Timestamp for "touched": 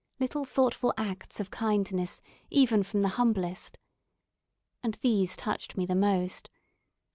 5.37-5.77